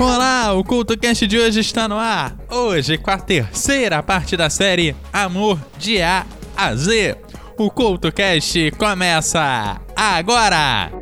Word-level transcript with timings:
Olá, 0.00 0.52
o 0.54 0.64
CultoCast 0.64 1.26
de 1.26 1.38
hoje 1.38 1.60
está 1.60 1.86
no 1.86 1.96
ar. 1.96 2.34
Hoje 2.50 2.98
com 2.98 3.10
a 3.10 3.18
terceira 3.18 4.02
parte 4.02 4.36
da 4.36 4.50
série 4.50 4.96
Amor 5.12 5.58
de 5.78 6.00
A 6.02 6.26
a 6.56 6.74
Z. 6.74 7.16
O 7.58 7.70
CultoCast 7.70 8.72
começa 8.72 9.80
agora! 9.96 11.01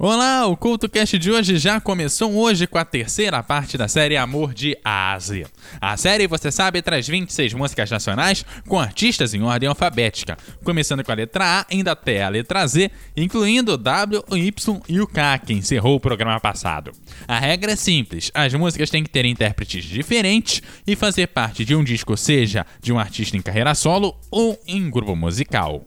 Olá, 0.00 0.46
o 0.46 0.56
CultoCast 0.56 1.18
de 1.18 1.28
hoje 1.28 1.58
já 1.58 1.80
começou 1.80 2.32
hoje 2.32 2.68
com 2.68 2.78
a 2.78 2.84
terceira 2.84 3.42
parte 3.42 3.76
da 3.76 3.88
série 3.88 4.16
Amor 4.16 4.54
de 4.54 4.78
Ásia. 4.84 5.48
A 5.80 5.96
série, 5.96 6.28
você 6.28 6.52
sabe, 6.52 6.80
traz 6.80 7.08
26 7.08 7.52
músicas 7.54 7.90
nacionais 7.90 8.46
com 8.68 8.78
artistas 8.78 9.34
em 9.34 9.42
ordem 9.42 9.68
alfabética, 9.68 10.38
começando 10.62 11.02
com 11.02 11.10
a 11.10 11.16
letra 11.16 11.62
A 11.62 11.66
indo 11.68 11.88
até 11.88 12.22
a 12.22 12.28
letra 12.28 12.64
Z, 12.64 12.92
incluindo 13.16 13.76
W, 13.76 14.22
Y 14.30 14.80
e 14.88 15.00
o 15.00 15.06
K, 15.08 15.36
que 15.40 15.52
encerrou 15.52 15.96
o 15.96 16.00
programa 16.00 16.38
passado. 16.38 16.92
A 17.26 17.40
regra 17.40 17.72
é 17.72 17.76
simples, 17.76 18.30
as 18.32 18.54
músicas 18.54 18.90
têm 18.90 19.02
que 19.02 19.10
ter 19.10 19.24
intérpretes 19.24 19.82
diferentes 19.82 20.62
e 20.86 20.94
fazer 20.94 21.26
parte 21.26 21.64
de 21.64 21.74
um 21.74 21.82
disco, 21.82 22.16
seja 22.16 22.64
de 22.80 22.92
um 22.92 23.00
artista 23.00 23.36
em 23.36 23.42
carreira 23.42 23.74
solo 23.74 24.16
ou 24.30 24.56
em 24.64 24.88
grupo 24.88 25.16
musical. 25.16 25.84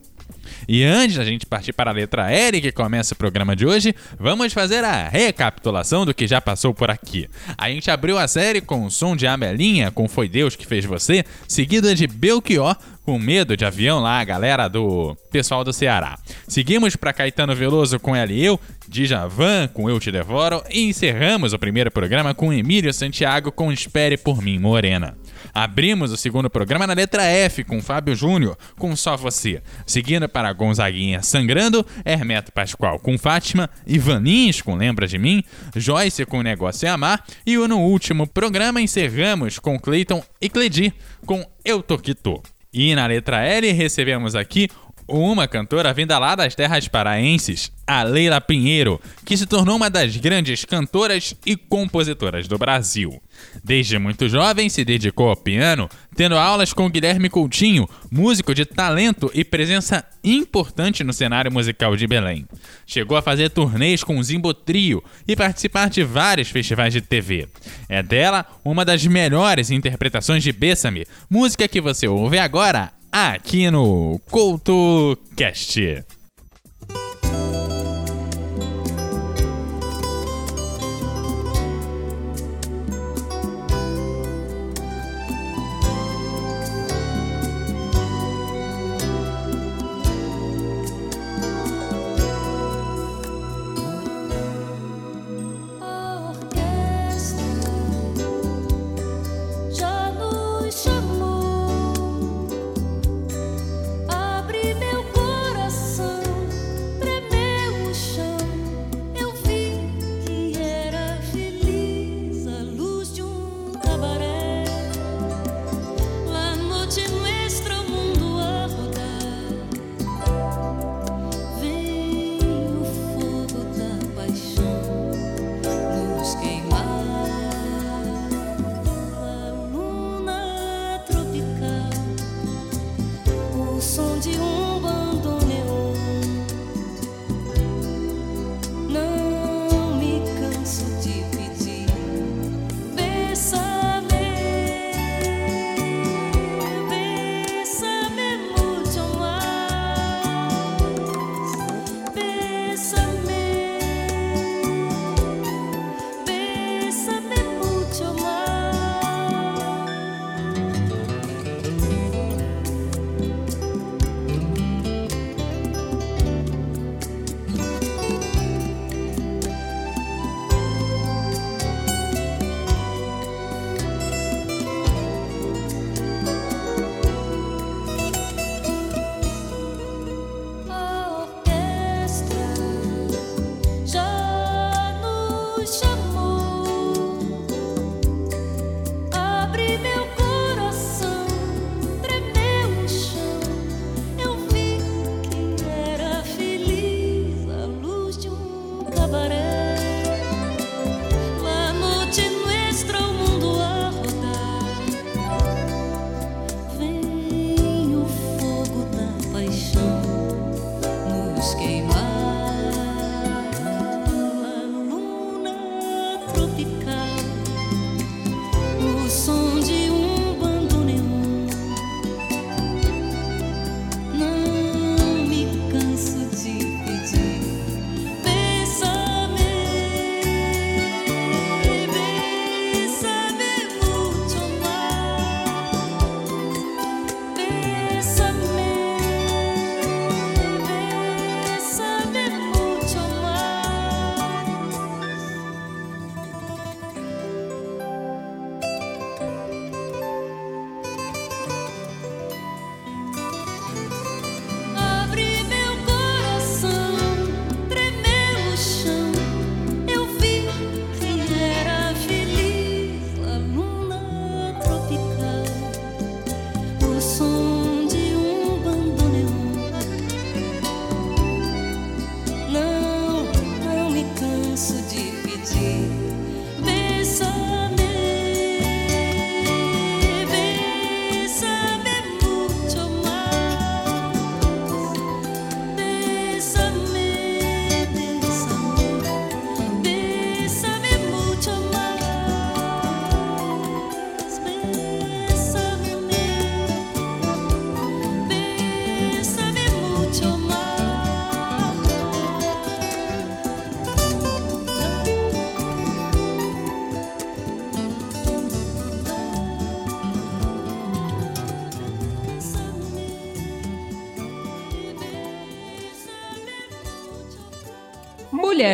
E 0.68 0.84
antes 0.84 1.18
da 1.18 1.24
gente 1.24 1.46
partir 1.46 1.74
para 1.74 1.92
a 1.92 1.94
letra 1.94 2.32
L, 2.32 2.62
que 2.62 2.72
começa 2.72 3.14
o 3.14 3.18
programa 3.18 3.56
de 3.56 3.66
hoje, 3.66 3.96
vamos 4.20 4.54
fazer 4.54 4.84
a 4.84 5.08
recapitulação 5.08 6.06
do 6.06 6.14
que 6.14 6.28
já 6.28 6.40
passou 6.40 6.74
por 6.74 6.90
aqui. 6.90 7.28
A 7.58 7.70
gente 7.70 7.90
abriu 7.90 8.18
a 8.18 8.28
série 8.28 8.62
com 8.62 8.86
o 8.86 8.92
som 8.92 9.16
de 9.16 9.28
Amelinha, 9.28 9.92
com 9.92 10.08
Foi 10.08 10.28
Deus 10.28 10.56
que 10.56 10.66
Fez 10.66 10.86
Você, 10.86 11.24
seguida 11.48 11.94
de 11.94 12.08
Belchior, 12.08 12.76
com 13.04 13.18
medo 13.18 13.58
de 13.58 13.66
avião 13.66 14.00
lá, 14.00 14.20
a 14.20 14.24
galera 14.24 14.68
do 14.68 15.18
pessoal 15.32 15.64
do 15.64 15.74
Ceará. 15.74 16.20
Seguimos 16.48 16.96
para 16.96 17.14
Caetano 17.14 17.56
Veloso 17.56 18.00
com 18.00 18.16
Ela 18.16 18.32
e 18.32 18.46
Eu, 18.46 18.60
Djavan 18.88 19.68
com 19.68 19.90
Eu 19.90 20.00
Te 20.00 20.12
Devoro 20.12 20.64
e 20.70 20.84
encerramos 20.84 21.54
o 21.54 21.60
primeiro 21.60 21.90
programa 21.92 22.34
com 22.34 22.54
Emílio 22.54 22.94
Santiago 22.94 23.52
com 23.52 23.72
Espere 23.72 24.18
por 24.18 24.42
Mim, 24.42 24.60
Morena. 24.60 25.18
Abrimos 25.54 26.12
o 26.12 26.18
segundo 26.18 26.50
programa 26.50 26.88
na 26.88 26.94
letra 26.94 27.24
F 27.24 27.64
com 27.64 27.82
Fábio 27.82 28.16
Júnior 28.16 28.58
com 28.78 28.96
Só 28.96 29.18
Você, 29.18 29.62
seguindo 29.86 30.28
para 30.28 30.54
Gonzaguinha 30.54 31.22
Sangrando, 31.22 31.86
Hermeto 32.06 32.52
Pascoal 32.52 33.00
com 33.00 33.18
Fátima, 33.18 33.70
Ivanins 33.86 34.62
com 34.62 34.76
Lembra 34.76 35.08
de 35.08 35.18
Mim, 35.18 35.44
Joyce 35.76 36.26
com 36.26 36.42
Negócio 36.42 36.88
é 36.88 36.90
Amar 36.90 37.24
e 37.46 37.58
no 37.58 37.80
último 37.80 38.26
programa 38.28 38.82
encerramos 38.82 39.60
com 39.60 39.80
Cleiton 39.80 40.24
e 40.40 40.50
Cledi 40.50 40.94
com 41.26 41.46
Eu 41.64 41.82
Tô 41.84 41.98
Que 41.98 42.14
Tô. 42.16 42.42
E 42.74 42.96
na 42.96 43.06
letra 43.06 43.44
L 43.44 43.70
recebemos 43.74 44.34
aqui 44.34 44.70
uma 45.12 45.48
cantora 45.48 45.94
vinda 45.94 46.18
lá 46.18 46.36
das 46.36 46.56
terras 46.56 46.88
paraenses, 46.88 47.72
a 47.86 48.04
Leila 48.04 48.40
Pinheiro, 48.40 49.02
que 49.26 49.36
se 49.36 49.46
tornou 49.46 49.76
uma 49.76 49.90
das 49.90 50.16
grandes 50.16 50.64
cantoras 50.64 51.36
e 51.46 51.56
compositoras 51.56 52.48
do 52.48 52.58
Brasil. 52.58 53.22
Desde 53.64 54.00
muito 54.00 54.30
jovem 54.30 54.70
se 54.70 54.86
dedicou 54.86 55.30
ao 55.30 55.36
piano, 55.36 55.90
tendo 56.16 56.38
aulas 56.38 56.74
com 56.74 56.90
Guilherme 56.90 57.30
Coutinho, 57.30 57.88
músico 58.10 58.56
de 58.56 58.66
talento 58.66 59.30
e 59.34 59.44
presença 59.44 60.06
importante 60.24 61.04
no 61.04 61.12
cenário 61.12 61.52
musical 61.52 61.96
de 61.96 62.08
Belém. 62.08 62.48
Chegou 62.86 63.18
a 63.18 63.22
fazer 63.22 63.50
turnês 63.50 64.04
com 64.04 64.18
o 64.18 64.24
Zimbo 64.24 64.54
Trio 64.54 65.04
e 65.28 65.36
participar 65.36 65.90
de 65.90 66.04
vários 66.04 66.50
festivais 66.50 66.94
de 66.94 67.02
TV. 67.02 67.48
É 67.90 68.02
dela 68.02 68.46
uma 68.64 68.86
das 68.86 69.06
melhores 69.06 69.70
interpretações 69.70 70.44
de 70.44 70.52
Bessame, 70.52 71.06
música 71.30 71.68
que 71.68 71.82
você 71.82 72.08
ouve 72.08 72.38
agora 72.38 72.92
aqui 73.12 73.70
no 73.70 74.20
CoutoCast. 74.32 76.06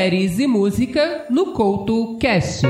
Mulheres 0.08 0.40
e 0.40 0.48
Música 0.48 1.26
no 1.30 1.52
Couto 1.52 2.18
Cast. 2.18 2.66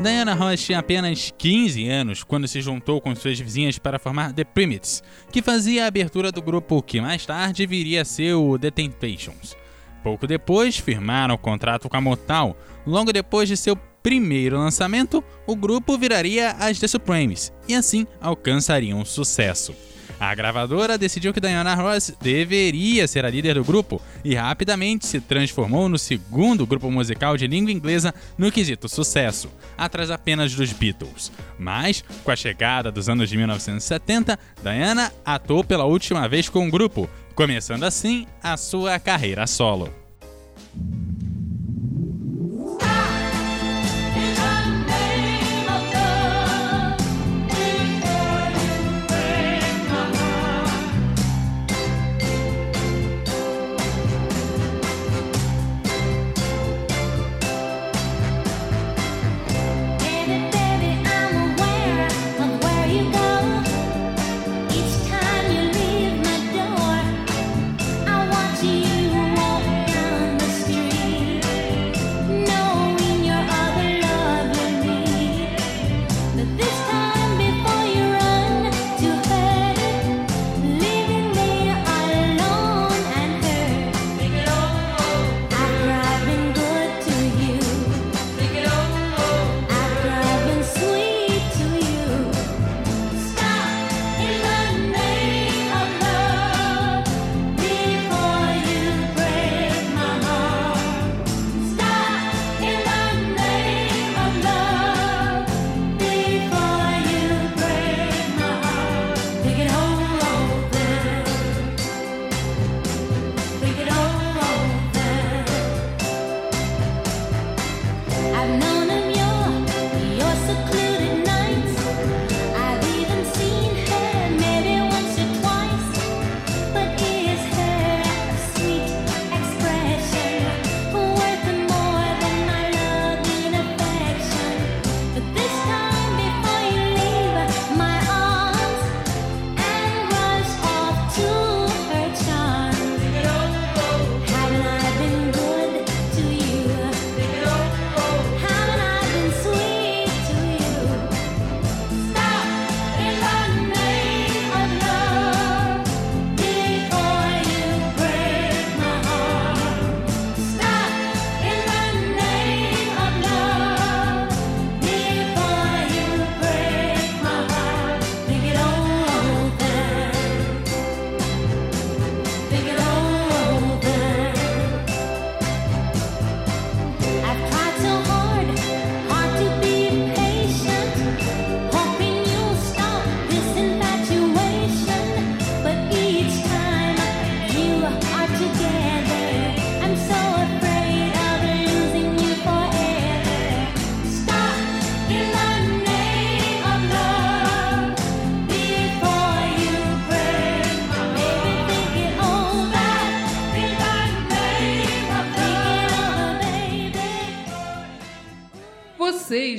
Diana 0.00 0.34
Ross 0.34 0.62
tinha 0.62 0.78
apenas 0.78 1.34
15 1.36 1.88
anos 1.88 2.22
quando 2.22 2.46
se 2.46 2.60
juntou 2.60 3.00
com 3.00 3.12
suas 3.16 3.40
vizinhas 3.40 3.76
para 3.76 3.98
formar 3.98 4.32
The 4.32 4.44
Primates, 4.44 5.02
que 5.32 5.42
fazia 5.42 5.82
a 5.82 5.88
abertura 5.88 6.30
do 6.30 6.40
grupo 6.40 6.80
que 6.80 7.00
mais 7.00 7.26
tarde 7.26 7.66
viria 7.66 8.02
a 8.02 8.04
ser 8.04 8.34
o 8.34 8.56
The 8.56 8.70
Temptations. 8.70 9.56
Pouco 10.04 10.28
depois, 10.28 10.76
firmaram 10.76 11.34
o 11.34 11.38
contrato 11.38 11.88
com 11.88 11.96
a 11.96 12.00
Motown. 12.00 12.54
Logo 12.86 13.12
depois 13.12 13.48
de 13.48 13.56
seu 13.56 13.74
primeiro 14.00 14.58
lançamento, 14.58 15.24
o 15.44 15.56
grupo 15.56 15.98
viraria 15.98 16.50
as 16.50 16.78
The 16.78 16.86
Supremes 16.86 17.52
e 17.66 17.74
assim 17.74 18.06
alcançariam 18.20 19.04
sucesso. 19.04 19.74
A 20.18 20.34
gravadora 20.34 20.96
decidiu 20.96 21.32
que 21.32 21.40
Diana 21.40 21.74
Ross 21.74 22.14
deveria 22.20 23.06
ser 23.06 23.24
a 23.24 23.30
líder 23.30 23.54
do 23.54 23.64
grupo 23.64 24.00
e 24.24 24.34
rapidamente 24.34 25.06
se 25.06 25.20
transformou 25.20 25.88
no 25.88 25.98
segundo 25.98 26.66
grupo 26.66 26.90
musical 26.90 27.36
de 27.36 27.46
língua 27.46 27.72
inglesa 27.72 28.14
no 28.38 28.50
quesito 28.50 28.88
sucesso, 28.88 29.50
atrás 29.76 30.10
apenas 30.10 30.54
dos 30.54 30.72
Beatles. 30.72 31.32
Mas, 31.58 32.04
com 32.22 32.30
a 32.30 32.36
chegada 32.36 32.90
dos 32.90 33.08
anos 33.08 33.28
de 33.28 33.36
1970, 33.36 34.38
Diana 34.62 35.12
atuou 35.24 35.64
pela 35.64 35.84
última 35.84 36.28
vez 36.28 36.48
com 36.48 36.66
o 36.66 36.70
grupo, 36.70 37.08
começando 37.34 37.84
assim 37.84 38.26
a 38.42 38.56
sua 38.56 38.98
carreira 38.98 39.46
solo. 39.46 39.92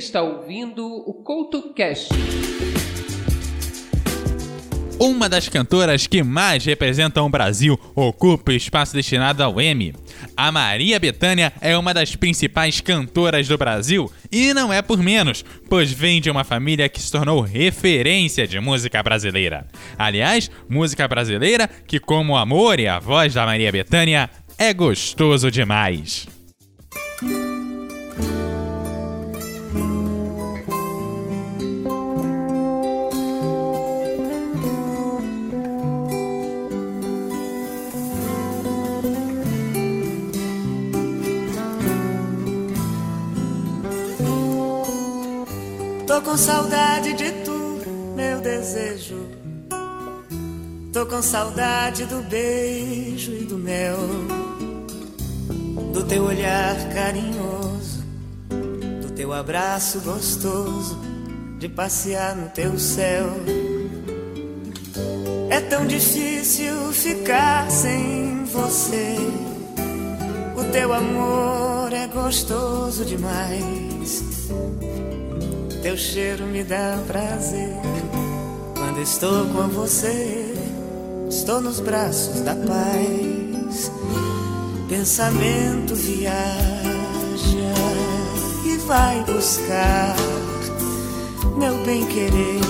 Está 0.06 0.22
ouvindo 0.22 0.86
o 0.86 1.12
CoutoCast. 1.12 2.14
Uma 4.98 5.28
das 5.28 5.48
cantoras 5.48 6.06
que 6.06 6.22
mais 6.22 6.64
representam 6.64 7.26
o 7.26 7.28
Brasil 7.28 7.78
ocupa 7.94 8.52
o 8.52 8.54
espaço 8.54 8.94
destinado 8.94 9.42
ao 9.42 9.60
M. 9.60 9.92
A 10.34 10.50
Maria 10.50 10.98
Bethânia 10.98 11.52
é 11.60 11.76
uma 11.76 11.92
das 11.92 12.16
principais 12.16 12.80
cantoras 12.80 13.46
do 13.46 13.58
Brasil 13.58 14.10
e 14.32 14.54
não 14.54 14.72
é 14.72 14.80
por 14.80 15.02
menos, 15.02 15.44
pois 15.68 15.92
vem 15.92 16.20
de 16.20 16.30
uma 16.30 16.44
família 16.44 16.88
que 16.88 17.02
se 17.02 17.12
tornou 17.12 17.42
referência 17.42 18.46
de 18.46 18.58
música 18.58 19.02
brasileira. 19.02 19.66
Aliás, 19.98 20.50
música 20.68 21.06
brasileira 21.06 21.68
que, 21.86 21.98
como 21.98 22.32
o 22.32 22.36
amor 22.36 22.80
e 22.80 22.88
a 22.88 22.98
voz 22.98 23.34
da 23.34 23.44
Maria 23.44 23.72
Bethânia, 23.72 24.30
é 24.56 24.72
gostoso 24.72 25.50
demais. 25.50 26.35
Com 46.26 46.36
saudade 46.36 47.12
de 47.12 47.30
tu, 47.44 47.80
meu 48.16 48.40
desejo. 48.40 49.28
Tô 50.92 51.06
com 51.06 51.22
saudade 51.22 52.04
do 52.04 52.20
beijo 52.28 53.30
e 53.32 53.44
do 53.44 53.56
mel, 53.56 53.96
do 55.92 56.02
teu 56.04 56.24
olhar 56.24 56.74
carinhoso, 56.92 58.02
do 59.02 59.12
teu 59.12 59.32
abraço 59.32 60.00
gostoso, 60.00 60.98
de 61.60 61.68
passear 61.68 62.34
no 62.34 62.48
teu 62.48 62.76
céu. 62.76 63.26
É 65.48 65.60
tão 65.60 65.86
difícil 65.86 66.92
ficar 66.92 67.70
sem 67.70 68.44
você. 68.46 69.14
O 70.56 70.72
teu 70.72 70.92
amor 70.92 71.92
é 71.92 72.08
gostoso 72.08 73.04
demais. 73.04 74.35
Teu 75.86 75.96
cheiro 75.96 76.44
me 76.46 76.64
dá 76.64 76.98
prazer. 77.06 77.76
Quando 78.76 79.00
estou 79.00 79.46
com 79.50 79.68
você, 79.68 80.52
estou 81.28 81.60
nos 81.60 81.78
braços 81.78 82.40
da 82.40 82.56
paz. 82.56 83.92
pensamento 84.88 85.94
viaja 85.94 86.42
e 88.64 88.76
vai 88.78 89.22
buscar 89.26 90.16
meu 91.56 91.76
bem 91.84 92.04
querer. 92.06 92.60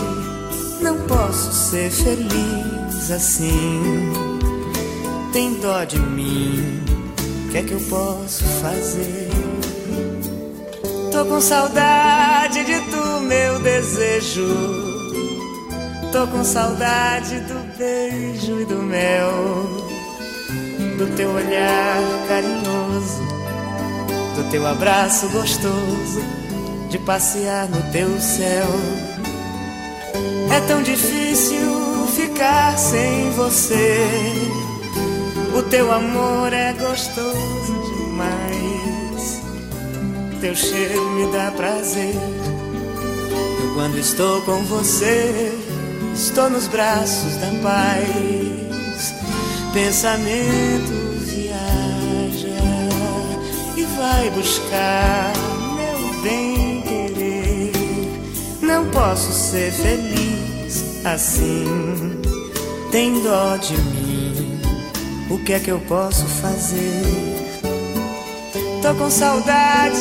Não 0.82 1.00
posso 1.06 1.50
ser 1.70 1.90
feliz 1.90 3.10
assim. 3.10 4.12
Tem 5.32 5.54
dó 5.54 5.84
de 5.84 5.98
mim, 5.98 6.82
o 7.46 7.50
que 7.50 7.56
é 7.56 7.62
que 7.62 7.72
eu 7.72 7.80
posso 7.88 8.44
fazer? 8.60 9.30
Tô 11.10 11.24
com 11.24 11.40
saudade 11.40 12.15
meu 13.26 13.58
desejo. 13.60 14.46
Tô 16.12 16.26
com 16.28 16.42
saudade 16.44 17.40
do 17.40 17.76
beijo 17.76 18.60
e 18.60 18.64
do 18.64 18.82
mel 18.82 19.86
do 20.96 21.06
teu 21.14 21.30
olhar 21.30 21.98
carinhoso, 22.26 23.22
do 24.34 24.50
teu 24.50 24.66
abraço 24.66 25.28
gostoso, 25.28 26.22
de 26.88 26.98
passear 27.00 27.68
no 27.68 27.82
teu 27.92 28.18
céu. 28.18 28.66
É 30.54 30.60
tão 30.66 30.82
difícil 30.82 32.06
ficar 32.14 32.78
sem 32.78 33.30
você. 33.32 33.98
O 35.54 35.62
teu 35.64 35.92
amor 35.92 36.52
é 36.52 36.72
gostoso 36.72 37.74
demais. 37.94 39.42
Teu 40.40 40.54
cheiro 40.54 41.10
me 41.10 41.30
dá 41.32 41.50
prazer. 41.50 42.14
Quando 43.76 43.98
estou 43.98 44.40
com 44.40 44.64
você, 44.64 45.52
estou 46.14 46.48
nos 46.48 46.66
braços 46.66 47.36
da 47.36 47.48
paz 47.62 49.14
pensamento 49.74 50.92
viaja 51.26 52.56
e 53.76 53.82
vai 53.98 54.30
buscar 54.30 55.30
meu 55.76 56.22
bem 56.22 56.80
querer. 56.80 57.72
Não 58.62 58.86
posso 58.86 59.30
ser 59.30 59.70
feliz 59.70 61.04
assim. 61.04 62.18
Tem 62.90 63.22
dó 63.22 63.58
de 63.58 63.76
mim. 63.76 64.58
O 65.28 65.38
que 65.44 65.52
é 65.52 65.60
que 65.60 65.70
eu 65.70 65.80
posso 65.80 66.24
fazer? 66.24 67.02
Tô 68.80 68.94
com 68.94 69.10
saudade 69.10 70.00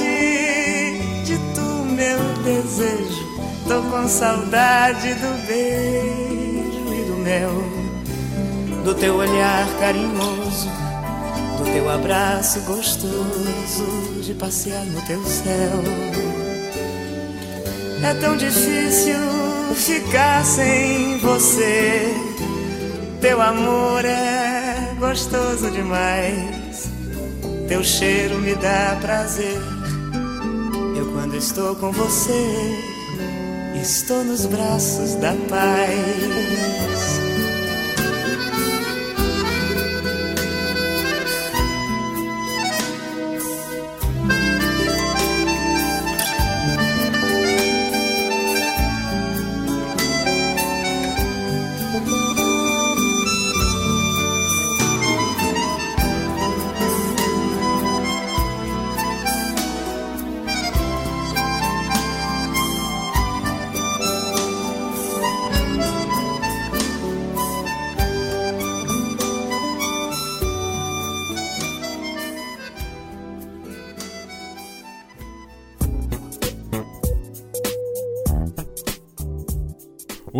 de 1.26 1.38
tu, 1.54 1.86
meu 1.94 2.20
desejo. 2.46 3.25
Tô 3.68 3.82
com 3.90 4.08
saudade 4.08 5.14
do 5.16 5.48
beijo 5.48 6.94
e 6.94 7.04
do 7.10 7.18
mel 7.18 7.86
do 8.84 8.94
teu 8.94 9.16
olhar 9.16 9.68
carinhoso, 9.80 10.70
do 11.58 11.74
teu 11.74 11.90
abraço 11.90 12.60
gostoso, 12.62 14.22
de 14.22 14.36
passear 14.36 14.86
no 14.86 15.02
teu 15.08 15.20
céu. 15.26 15.82
É 18.04 18.14
tão 18.14 18.38
difícil 18.38 19.18
ficar 19.74 20.46
sem 20.46 21.18
você. 21.18 22.14
Teu 23.20 23.42
amor 23.42 24.06
é 24.06 24.94
gostoso 25.00 25.72
demais. 25.72 26.88
Teu 27.68 27.84
cheiro 27.84 28.38
me 28.38 28.54
dá 28.54 28.96
prazer. 29.02 29.60
Eu, 30.96 31.12
quando 31.14 31.36
estou 31.36 31.76
com 31.76 31.92
você, 31.92 32.95
estou 33.86 34.24
nos 34.24 34.48
braços 34.48 35.14
da 35.16 35.34
paz. 35.48 37.15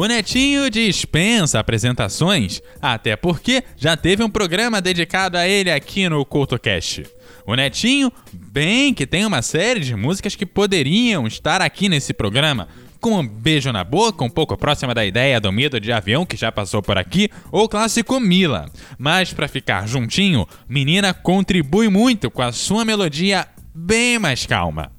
Netinho 0.08 0.70
dispensa 0.70 1.60
apresentações, 1.60 2.62
até 2.82 3.16
porque 3.16 3.64
já 3.78 3.96
teve 3.96 4.24
um 4.24 4.30
programa 4.30 4.82
dedicado 4.82 5.38
a 5.38 5.48
ele 5.48 5.72
aqui 5.72 6.10
no 6.10 6.26
CultoCast. 6.26 7.06
O 7.46 7.56
Netinho, 7.56 8.12
bem 8.34 8.94
que 8.94 9.06
tem 9.06 9.26
uma 9.26 9.42
série 9.42 9.80
de 9.80 9.96
músicas 9.96 10.36
que 10.36 10.46
poderiam 10.46 11.28
estar 11.28 11.62
aqui 11.62 11.88
nesse 11.88 12.14
programa, 12.14 12.68
com 13.00 13.20
um 13.20 13.28
beijo 13.28 13.72
na 13.72 13.84
boca, 13.84 14.24
um 14.24 14.30
pouco 14.30 14.58
próxima 14.58 14.94
da 14.94 15.06
ideia 15.06 15.40
do 15.40 15.52
medo 15.52 15.80
de 15.80 15.92
avião 15.92 16.26
que 16.26 16.36
já 16.36 16.52
passou 16.52 16.82
por 16.82 16.98
aqui, 16.98 17.30
ou 17.52 17.70
clássico 17.70 18.20
Mila. 18.20 18.72
Mas 18.98 19.32
para 19.32 19.48
ficar 19.48 19.88
juntinho, 19.88 20.48
Menina 20.68 21.14
contribui 21.14 21.88
muito 21.88 22.32
com 22.32 22.42
a 22.42 22.52
sua 22.52 22.84
melodia 22.84 23.48
bem 23.74 24.18
mais 24.18 24.46
calma. 24.46 24.95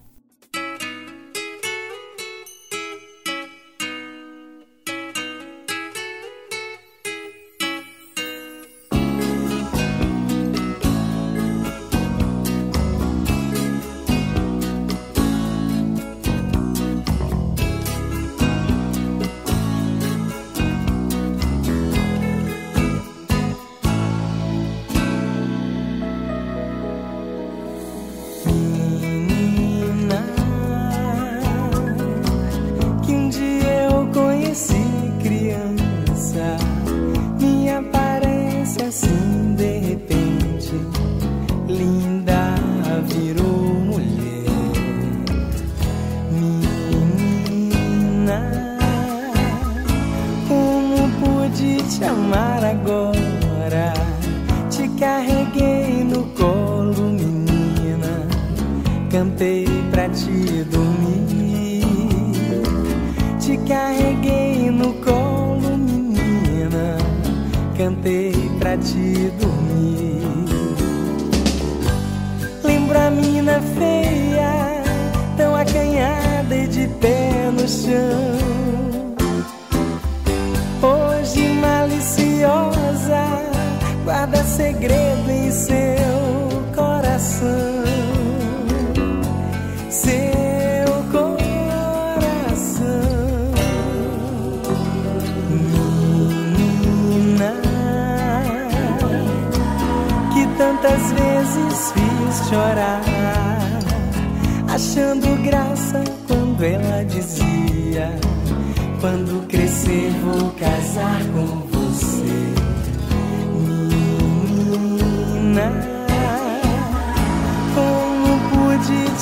pra 59.96 60.10
te 60.10 60.62
dormir. 60.64 61.82
Te 63.40 63.56
carreguei 63.66 64.70
no 64.70 64.92
colo, 65.02 65.78
menina, 65.78 66.98
cantei 67.78 68.34
pra 68.58 68.76
te 68.76 69.32
dormir. 69.40 70.20
Lembro 72.62 72.98
a 72.98 73.10
mina 73.10 73.58
feia, 73.78 74.82
tão 75.38 75.56
acanhada 75.56 76.54
e 76.54 76.66
de 76.66 76.86
pé 77.00 77.50
no 77.50 77.66
chão. 77.66 78.36
Hoje 80.82 81.48
maliciosa, 81.54 83.24
guarda 84.04 84.44
segredo 84.44 85.30
em 85.30 85.50
seu 85.50 85.74
coração. 86.74 87.75
Chorar, 102.48 103.02
achando 104.68 105.42
graça 105.42 106.02
quando 106.26 106.62
ela 106.62 107.04
dizia: 107.04 108.10
Quando 109.00 109.46
crescer 109.48 110.10
vou 110.22 110.50
casar 110.52 111.22
com 111.34 111.46
você, 111.70 112.54
menina. 113.52 114.36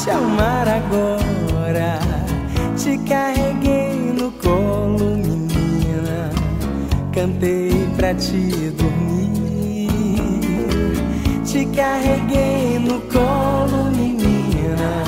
te 0.05 0.11
amar 0.11 0.69
agora. 0.69 1.99
Te 2.77 2.99
carreguei 3.09 4.13
no 4.13 4.31
colo, 4.33 5.17
menina. 5.17 6.31
Cantei 7.13 7.89
pra 7.97 8.15
te 8.15 8.71
dormir. 8.77 9.14
Carreguei 11.67 12.79
no 12.79 13.01
colo, 13.03 13.91
menina. 13.97 15.05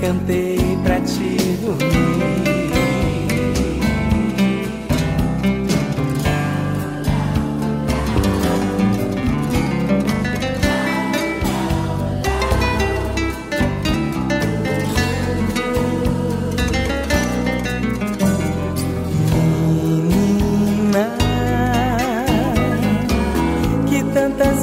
Cantei 0.00 0.78
pra 0.84 1.00
te 1.00 1.36
dormir. 1.60 2.22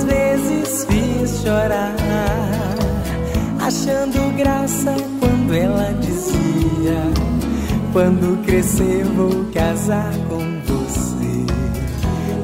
vezes 0.04 0.86
chorar, 1.42 1.96
achando 3.62 4.36
graça 4.36 4.94
quando 5.20 5.54
ela 5.54 5.94
dizia: 6.00 7.02
Quando 7.94 8.44
crescer 8.46 9.06
vou 9.16 9.46
casar 9.54 10.12
com 10.28 10.44
você, 10.66 11.46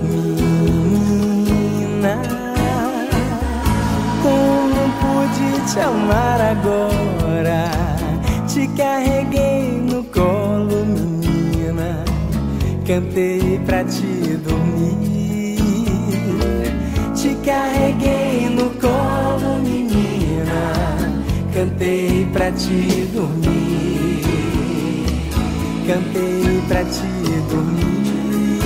menina. 0.10 1.36
Como 4.24 4.82
pude 5.02 5.50
te 5.72 5.80
amar 5.80 6.39
agora? 6.41 7.72
Te 8.48 8.67
carreguei 8.70 9.82
no 9.82 10.04
colo, 10.06 10.86
menina. 10.86 12.06
Cantei 12.88 13.60
pra 13.65 13.84
te 13.84 14.38
dormir. 14.38 15.15
Te 17.13 17.36
carreguei 17.43 18.35
no 18.56 18.70
colo, 18.80 19.60
menina. 19.62 20.74
Cantei 21.54 22.28
pra 22.34 22.52
te 22.52 23.08
dormir. 23.13 24.22
Cantei 25.88 26.62
pra 26.68 26.84
te 26.84 27.08
dormir. 27.50 28.62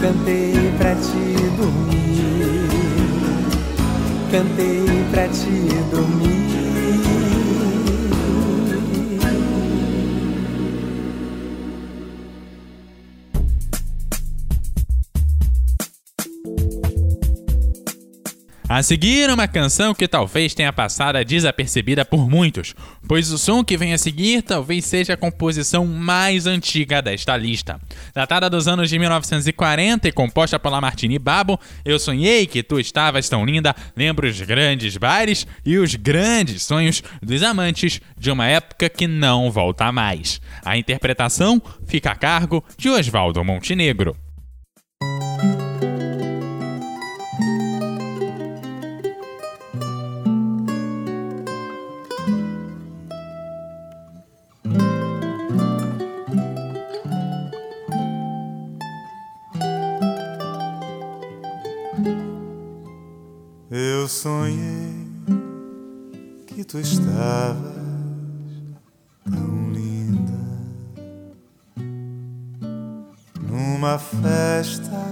Cantei 0.00 0.72
pra 0.78 0.94
te 0.94 1.34
dormir. 1.58 2.68
Cantei 4.30 5.04
pra 5.10 5.28
te 5.28 5.50
dormir. 5.90 6.39
A 18.72 18.84
seguir, 18.84 19.28
uma 19.30 19.48
canção 19.48 19.92
que 19.92 20.06
talvez 20.06 20.54
tenha 20.54 20.72
passado 20.72 21.24
desapercebida 21.24 22.04
por 22.04 22.30
muitos, 22.30 22.72
pois 23.08 23.32
o 23.32 23.36
som 23.36 23.64
que 23.64 23.76
vem 23.76 23.92
a 23.92 23.98
seguir 23.98 24.42
talvez 24.42 24.84
seja 24.84 25.14
a 25.14 25.16
composição 25.16 25.84
mais 25.84 26.46
antiga 26.46 27.02
desta 27.02 27.36
lista. 27.36 27.80
Datada 28.14 28.48
dos 28.48 28.68
anos 28.68 28.88
de 28.88 28.96
1940 28.96 30.06
e 30.06 30.12
composta 30.12 30.56
pela 30.56 30.80
Martini 30.80 31.18
Babo, 31.18 31.58
Eu 31.84 31.98
Sonhei 31.98 32.46
Que 32.46 32.62
Tu 32.62 32.78
Estavas 32.78 33.28
Tão 33.28 33.44
Linda 33.44 33.74
lembra 33.96 34.28
os 34.28 34.40
grandes 34.40 34.96
bares 34.96 35.48
e 35.66 35.76
os 35.76 35.96
grandes 35.96 36.62
sonhos 36.62 37.02
dos 37.20 37.42
amantes 37.42 38.00
de 38.16 38.30
uma 38.30 38.46
época 38.46 38.88
que 38.88 39.08
não 39.08 39.50
volta 39.50 39.90
mais. 39.90 40.40
A 40.64 40.78
interpretação 40.78 41.60
fica 41.88 42.12
a 42.12 42.14
cargo 42.14 42.64
de 42.78 42.88
Oswaldo 42.88 43.42
Montenegro. 43.42 44.16
Numa 73.80 73.98
festa 73.98 75.06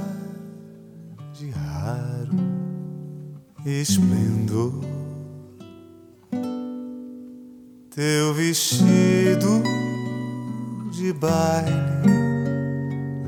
de 1.33 1.51
raro 1.51 2.37
esplendor. 3.65 4.85
Teu 7.91 8.35
vestido 8.35 9.63
de 10.93 11.15
baile 11.15 11.73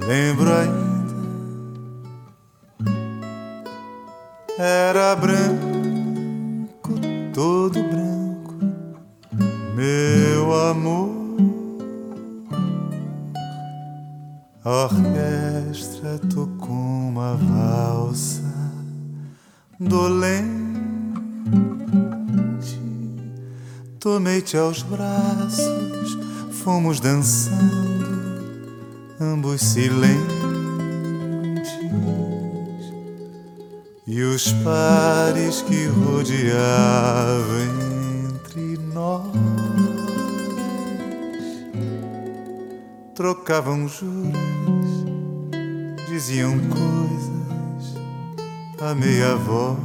lembro 0.07 0.51
ainda. 0.53 0.91
Era 4.59 5.17
branco, 5.17 6.93
todo 7.33 7.83
valsa 17.35 18.73
dolente. 19.79 20.51
Tomei-te 23.99 24.57
aos 24.57 24.83
braços, 24.83 26.19
fomos 26.51 27.01
dançando, 27.01 28.07
ambos 29.21 29.61
silentes. 29.61 30.31
E 34.07 34.23
os 34.23 34.53
pares 34.65 35.63
que 35.63 35.87
rodeavam 35.87 36.51
entre 38.29 38.77
nós 38.93 39.31
trocavam 43.15 43.87
juras, 43.87 44.80
diziam 46.21 46.53
coisas 46.69 47.97
a 48.79 48.95
meia 48.95 49.37
voz. 49.37 49.79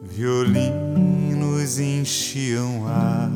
Violinos 0.00 1.80
enchiam 1.80 2.86
ar 2.86 3.32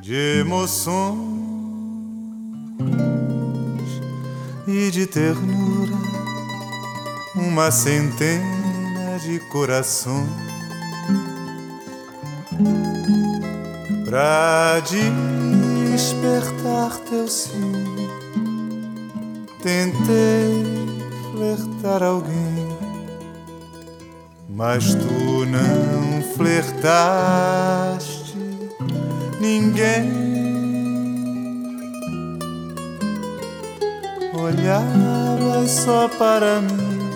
de 0.00 0.14
emoções 0.40 1.18
e 4.66 4.90
de 4.90 5.06
ternura, 5.06 5.92
uma 7.34 7.70
centena 7.70 9.18
de 9.22 9.38
corações 9.50 10.30
pra 14.06 14.80
despertar 15.94 16.98
teu 17.08 17.28
ciúme. 17.28 17.73
Tentei 19.64 20.62
flertar 21.32 22.02
alguém, 22.02 22.68
mas 24.46 24.94
tu 24.94 25.46
não 25.46 26.22
flertaste 26.36 28.36
ninguém. 29.40 30.24
olhavas 34.44 35.70
só 35.70 36.08
para 36.08 36.60
mim. 36.60 37.08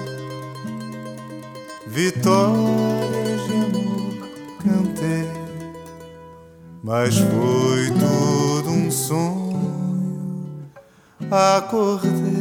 Vitórias 1.86 3.46
de 3.46 3.52
amor 3.52 4.14
cantei, 4.64 5.28
mas 6.82 7.18
foi 7.18 7.90
tudo 7.98 8.70
um 8.70 8.90
sonho. 8.90 9.38
Acordei, 11.30 12.37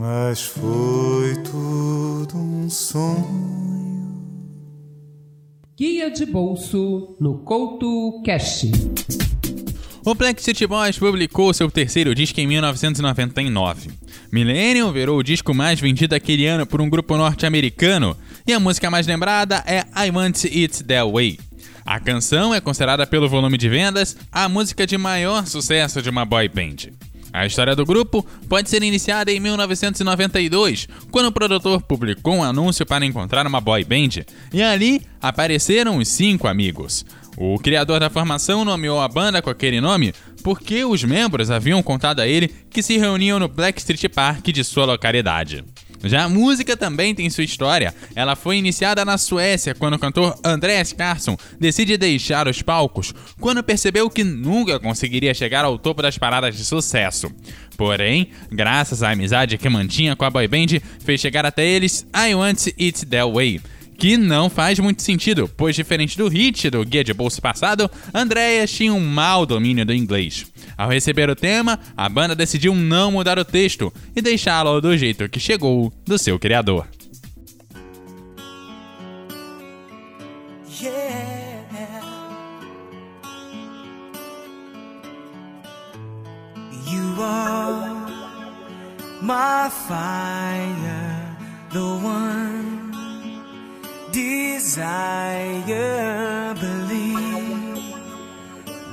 mas 0.00 0.40
foi 0.40 1.34
tudo 1.44 2.34
um 2.34 2.70
sonho. 2.70 3.50
Guia 5.76 6.10
de 6.10 6.24
bolso 6.24 7.16
no 7.20 7.40
Couto 7.40 8.22
Cash. 8.24 8.64
O 10.02 10.14
Black 10.14 10.42
City 10.42 10.66
Boys 10.66 10.98
publicou 10.98 11.52
seu 11.52 11.70
terceiro 11.70 12.14
disco 12.14 12.40
em 12.40 12.46
1999. 12.46 13.90
Millennium 14.32 14.90
virou 14.90 15.18
o 15.18 15.22
disco 15.22 15.52
mais 15.52 15.78
vendido 15.78 16.14
aquele 16.14 16.46
ano 16.46 16.66
por 16.66 16.80
um 16.80 16.88
grupo 16.88 17.18
norte-americano, 17.18 18.16
e 18.46 18.54
a 18.54 18.60
música 18.60 18.90
mais 18.90 19.06
lembrada 19.06 19.62
é 19.66 19.80
I 20.06 20.10
Want 20.10 20.46
It 20.46 20.82
That 20.84 21.12
Way. 21.12 21.38
A 21.84 22.00
canção 22.00 22.54
é 22.54 22.60
considerada 22.60 23.06
pelo 23.06 23.28
volume 23.28 23.58
de 23.58 23.68
vendas 23.68 24.16
a 24.32 24.48
música 24.48 24.86
de 24.86 24.96
maior 24.96 25.46
sucesso 25.46 26.00
de 26.00 26.08
uma 26.08 26.24
boy 26.24 26.48
band. 26.48 27.09
A 27.32 27.46
história 27.46 27.76
do 27.76 27.86
grupo 27.86 28.26
pode 28.48 28.68
ser 28.68 28.82
iniciada 28.82 29.30
em 29.30 29.38
1992, 29.38 30.88
quando 31.10 31.26
o 31.26 31.32
produtor 31.32 31.80
publicou 31.82 32.34
um 32.34 32.42
anúncio 32.42 32.84
para 32.84 33.06
encontrar 33.06 33.46
uma 33.46 33.60
boy 33.60 33.84
band, 33.84 34.24
e 34.52 34.62
ali 34.62 35.02
apareceram 35.20 35.98
os 35.98 36.08
cinco 36.08 36.48
amigos. 36.48 37.04
O 37.36 37.58
criador 37.58 38.00
da 38.00 38.10
formação 38.10 38.64
nomeou 38.64 39.00
a 39.00 39.08
banda 39.08 39.40
com 39.40 39.48
aquele 39.48 39.80
nome 39.80 40.12
porque 40.42 40.84
os 40.84 41.04
membros 41.04 41.50
haviam 41.50 41.82
contado 41.82 42.20
a 42.20 42.26
ele 42.26 42.48
que 42.70 42.82
se 42.82 42.98
reuniam 42.98 43.38
no 43.38 43.48
Blackstreet 43.48 44.08
Park 44.08 44.46
de 44.46 44.64
sua 44.64 44.84
localidade. 44.84 45.64
Já 46.02 46.24
a 46.24 46.28
música 46.28 46.76
também 46.76 47.14
tem 47.14 47.28
sua 47.28 47.44
história. 47.44 47.94
Ela 48.14 48.34
foi 48.34 48.56
iniciada 48.56 49.04
na 49.04 49.18
Suécia 49.18 49.74
quando 49.74 49.94
o 49.94 49.98
cantor 49.98 50.38
Andreas 50.44 50.92
Carlson 50.92 51.36
decide 51.58 51.96
deixar 51.96 52.48
os 52.48 52.62
palcos 52.62 53.12
quando 53.38 53.62
percebeu 53.62 54.08
que 54.08 54.24
nunca 54.24 54.80
conseguiria 54.80 55.34
chegar 55.34 55.64
ao 55.64 55.78
topo 55.78 56.02
das 56.02 56.16
paradas 56.16 56.56
de 56.56 56.64
sucesso. 56.64 57.30
Porém, 57.76 58.28
graças 58.50 59.02
à 59.02 59.10
amizade 59.10 59.58
que 59.58 59.68
mantinha 59.68 60.16
com 60.16 60.24
a 60.24 60.30
boy 60.30 60.46
band, 60.46 60.80
fez 61.04 61.20
chegar 61.20 61.46
até 61.46 61.66
eles 61.66 62.06
I 62.14 62.34
Want 62.34 62.66
It 62.78 63.06
That 63.06 63.32
Way 63.32 63.60
que 64.00 64.16
não 64.16 64.48
faz 64.48 64.78
muito 64.78 65.02
sentido, 65.02 65.46
pois 65.46 65.76
diferente 65.76 66.16
do 66.16 66.26
hit 66.26 66.70
do 66.70 66.82
Guia 66.86 67.04
de 67.04 67.12
Bolso 67.12 67.40
passado, 67.40 67.88
Andreas 68.14 68.72
tinha 68.72 68.94
um 68.94 68.98
mau 68.98 69.44
domínio 69.44 69.84
do 69.84 69.92
inglês. 69.92 70.46
Ao 70.74 70.88
receber 70.88 71.28
o 71.28 71.36
tema, 71.36 71.78
a 71.94 72.08
banda 72.08 72.34
decidiu 72.34 72.74
não 72.74 73.12
mudar 73.12 73.38
o 73.38 73.44
texto 73.44 73.92
e 74.16 74.22
deixá-lo 74.22 74.80
do 74.80 74.96
jeito 74.96 75.28
que 75.28 75.38
chegou 75.38 75.92
do 76.06 76.16
seu 76.18 76.38
criador. 76.38 76.86
My 89.22 89.68
fire, 89.86 91.36
the 91.70 91.78
one 91.78 92.79
desire. 94.12 95.74
Believe 96.54 97.78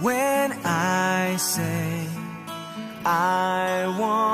when 0.01 0.51
I 0.63 1.35
say 1.37 2.07
I 3.05 3.95
want 3.99 4.26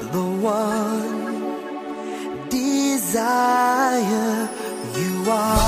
the 0.00 0.22
one 0.22 1.58
desire. 2.48 4.48
You 4.96 5.30
are. 5.30 5.67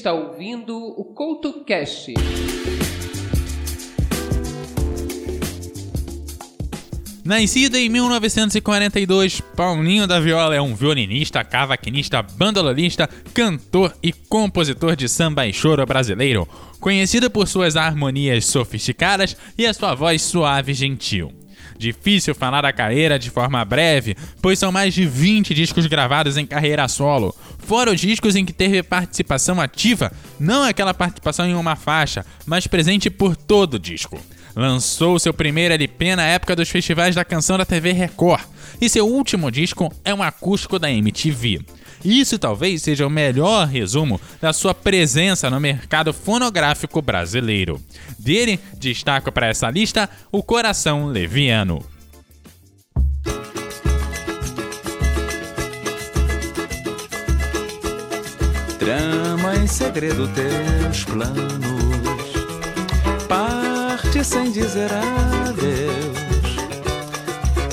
Está 0.00 0.14
ouvindo 0.14 0.74
o 0.78 1.04
Couto 1.04 1.62
Cast. 1.62 2.14
Nascido 7.22 7.76
em 7.76 7.90
1942, 7.90 9.42
Paulinho 9.54 10.06
da 10.06 10.18
Viola 10.18 10.54
é 10.54 10.60
um 10.60 10.74
violinista, 10.74 11.44
cavaquinista, 11.44 12.22
bandolorista, 12.22 13.06
cantor 13.34 13.94
e 14.02 14.10
compositor 14.10 14.96
de 14.96 15.06
samba 15.06 15.46
e 15.46 15.52
choro 15.52 15.84
brasileiro, 15.84 16.48
conhecido 16.80 17.30
por 17.30 17.46
suas 17.46 17.76
harmonias 17.76 18.46
sofisticadas 18.46 19.36
e 19.56 19.66
a 19.66 19.74
sua 19.74 19.94
voz 19.94 20.22
suave 20.22 20.72
e 20.72 20.74
gentil. 20.74 21.39
Difícil 21.80 22.34
falar 22.34 22.60
da 22.60 22.74
carreira 22.74 23.18
de 23.18 23.30
forma 23.30 23.64
breve, 23.64 24.14
pois 24.42 24.58
são 24.58 24.70
mais 24.70 24.92
de 24.92 25.06
20 25.06 25.54
discos 25.54 25.86
gravados 25.86 26.36
em 26.36 26.44
carreira 26.44 26.86
solo, 26.88 27.34
fora 27.58 27.90
os 27.90 27.98
discos 27.98 28.36
em 28.36 28.44
que 28.44 28.52
teve 28.52 28.82
participação 28.82 29.58
ativa, 29.58 30.12
não 30.38 30.62
aquela 30.62 30.92
participação 30.92 31.46
em 31.46 31.54
uma 31.54 31.76
faixa, 31.76 32.22
mas 32.44 32.66
presente 32.66 33.08
por 33.08 33.34
todo 33.34 33.74
o 33.74 33.78
disco. 33.78 34.20
Lançou 34.54 35.18
seu 35.18 35.32
primeiro 35.32 35.72
LP 35.72 36.16
na 36.16 36.26
época 36.26 36.54
dos 36.54 36.68
festivais 36.68 37.14
da 37.14 37.24
canção 37.24 37.56
da 37.56 37.64
TV 37.64 37.92
Record, 37.92 38.42
e 38.78 38.86
seu 38.86 39.08
último 39.08 39.50
disco 39.50 39.90
é 40.04 40.12
um 40.12 40.22
acústico 40.22 40.78
da 40.78 40.90
MTV. 40.90 41.60
Isso 42.04 42.38
talvez 42.38 42.82
seja 42.82 43.06
o 43.06 43.10
melhor 43.10 43.66
resumo 43.66 44.20
da 44.40 44.52
sua 44.52 44.74
presença 44.74 45.50
no 45.50 45.60
mercado 45.60 46.12
fonográfico 46.12 47.02
brasileiro. 47.02 47.80
Dele, 48.18 48.58
destaco 48.76 49.30
para 49.30 49.48
essa 49.48 49.70
lista 49.70 50.08
o 50.32 50.42
Coração 50.42 51.06
Leviano. 51.06 51.84
Trama 58.78 59.56
em 59.56 59.66
segredo 59.66 60.26
teus 60.28 61.04
planos, 61.04 62.32
parte 63.28 64.24
sem 64.24 64.50
dizer 64.50 64.90
adeus, 65.46 66.56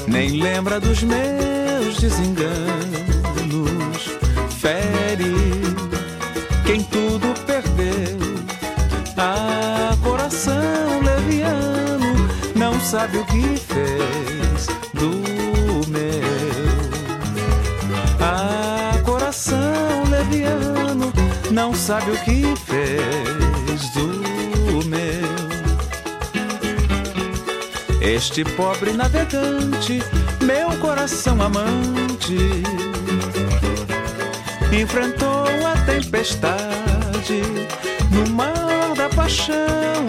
nem 0.05 0.41
lembra 0.41 0.81
dos 0.81 1.01
meus 1.03 1.97
desenganos, 1.97 2.57
fere 4.67 5.33
quem 6.65 6.83
tudo 6.83 7.33
perdeu. 7.45 8.17
Ah, 9.15 9.95
coração 10.03 11.01
leviano, 11.01 12.27
não 12.53 12.77
sabe 12.81 13.17
o 13.17 13.25
que 13.25 13.55
fez 13.57 14.67
do 14.93 15.89
meu. 15.89 16.11
Ah, 18.19 18.99
coração 19.05 20.03
leviano, 20.09 21.13
não 21.49 21.73
sabe 21.73 22.11
o 22.11 22.17
que 22.25 22.53
fez 22.65 23.89
do 23.93 24.85
meu. 24.85 25.47
Este 28.01 28.43
pobre 28.43 28.91
navegante, 28.91 30.03
meu 30.41 30.69
coração 30.79 31.41
amante, 31.41 32.37
enfrentou 34.81 35.47
a 35.65 35.75
tempestade 35.85 37.41
no 38.11 38.29
mar 38.29 38.93
da 38.95 39.09
paixão 39.09 39.55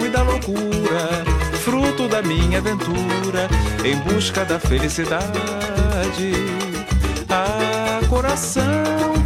e 0.05 0.09
da 0.09 0.21
loucura, 0.21 1.23
fruto 1.63 2.07
da 2.07 2.21
minha 2.21 2.59
aventura 2.59 3.47
em 3.83 3.97
busca 4.11 4.45
da 4.45 4.59
felicidade. 4.59 6.33
Ah, 7.29 7.99
coração, 8.09 8.63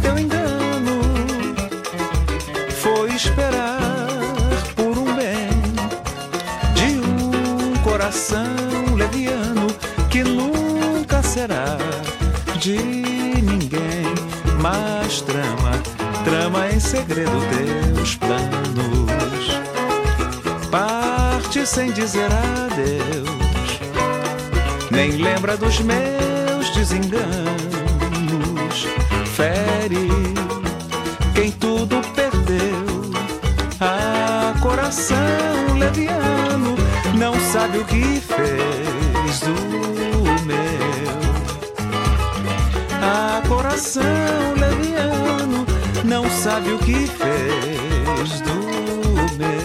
teu 0.00 0.18
engano 0.18 1.02
foi 2.70 3.12
esperar 3.12 4.08
por 4.74 4.96
um 4.96 5.14
bem 5.14 5.48
de 6.74 7.00
um 7.00 7.82
coração 7.82 8.94
leviano 8.94 9.66
que 10.10 10.24
nunca 10.24 11.22
será 11.22 11.76
de 12.58 13.13
em 16.72 16.80
segredo 16.80 17.32
teus 17.50 18.16
planos. 18.16 19.60
Parte 20.70 21.66
sem 21.66 21.92
dizer 21.92 22.28
adeus, 22.32 23.80
nem 24.90 25.12
lembra 25.12 25.56
dos 25.56 25.80
meus 25.80 26.70
desenganos. 26.70 27.24
Fere 29.34 30.08
quem 31.34 31.50
tudo 31.52 32.00
perdeu. 32.14 32.84
Ah, 33.80 34.54
coração 34.60 35.16
leviano, 35.78 36.76
não 37.18 37.34
sabe 37.52 37.78
o 37.78 37.84
que 37.84 38.20
fez 38.20 39.40
do 39.40 40.44
meu. 40.44 40.64
Ah, 43.02 43.42
coração 43.48 44.02
leviano, 44.56 45.23
não 46.04 46.28
sabe 46.28 46.70
o 46.72 46.78
que 46.78 47.06
fez 47.06 48.40
do 48.42 48.54
meu. 49.38 49.64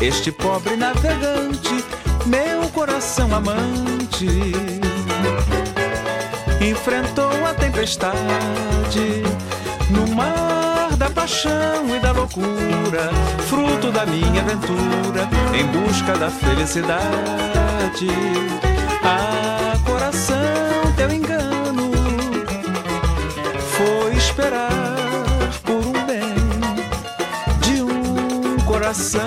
Este 0.00 0.30
pobre 0.30 0.76
navegante, 0.76 1.84
meu 2.26 2.68
coração 2.68 3.34
amante, 3.34 4.28
enfrentou 6.60 7.32
a 7.46 7.54
tempestade 7.54 9.22
no 9.90 10.06
mar 10.14 10.94
da 10.96 11.08
paixão 11.08 11.96
e 11.96 11.98
da 11.98 12.12
loucura, 12.12 13.10
fruto 13.48 13.90
da 13.90 14.04
minha 14.04 14.42
aventura 14.42 15.28
em 15.54 15.66
busca 15.66 16.16
da 16.16 16.30
felicidade. 16.30 18.08
Ah, 19.02 19.76
esperar 24.36 25.50
por 25.64 25.76
um 25.76 25.92
bem 26.04 26.34
de 27.62 27.80
um 27.80 28.58
coração 28.66 29.26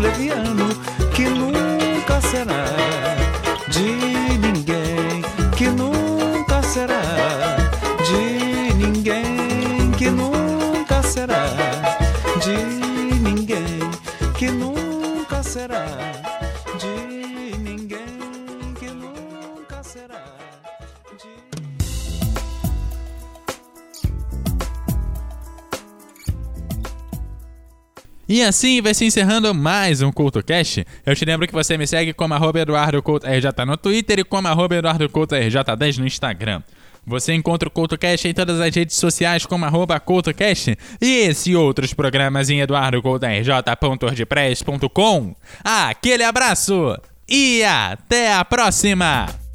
leviano 0.00 0.68
que 1.14 1.28
nunca 1.28 2.22
será 2.22 2.95
E 28.36 28.42
assim 28.42 28.82
vai 28.82 28.92
se 28.92 29.02
encerrando 29.02 29.54
mais 29.54 30.02
um 30.02 30.12
CultoCast. 30.12 30.84
Eu 31.06 31.16
te 31.16 31.24
lembro 31.24 31.46
que 31.46 31.54
você 31.54 31.78
me 31.78 31.86
segue 31.86 32.12
como 32.12 32.34
arroba 32.34 32.60
EduardoCoutoRJ 32.60 33.64
no 33.66 33.78
Twitter 33.78 34.18
e 34.18 34.24
como 34.24 34.46
arroba 34.46 34.76
EduardoCoutoRJ10 34.76 35.96
no 35.96 36.06
Instagram. 36.06 36.62
Você 37.06 37.32
encontra 37.32 37.66
o 37.66 37.72
CultoCast 37.72 38.28
em 38.28 38.34
todas 38.34 38.60
as 38.60 38.74
redes 38.74 38.96
sociais 38.96 39.46
como 39.46 39.64
arroba 39.64 39.98
CultoCast 39.98 40.76
e 41.00 41.14
esse 41.20 41.52
e 41.52 41.56
outros 41.56 41.94
programas 41.94 42.50
em 42.50 42.60
eduardocoutorj.wordpress.com. 42.60 45.34
Aquele 45.64 46.22
abraço 46.22 46.94
e 47.26 47.64
até 47.64 48.34
a 48.34 48.44
próxima! 48.44 49.45